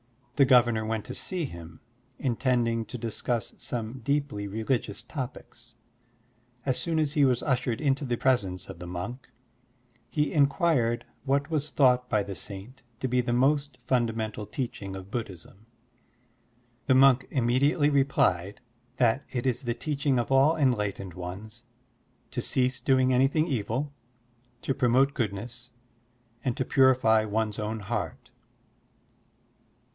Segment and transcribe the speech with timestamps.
[0.35, 1.79] The governor went to see him,
[2.17, 5.75] intending to discuss some deeply religious topics.
[6.65, 9.29] As soon as he was ushered into the presence of the monk,
[10.09, 15.11] he inquired what was thought by the saint to be the most fundamental teaching of
[15.11, 15.67] Buddhism.
[16.87, 18.59] The monk immediately replied
[18.97, 21.65] that it is the teaching of all enlightened ones
[22.31, 23.93] to cease doing anything evil,
[24.63, 25.69] to promote goodness,
[26.43, 28.31] and to purify one's own heart.